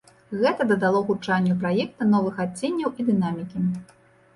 [0.43, 3.57] Гэта дадало гучанню праекта новых адценняў і дынамікі.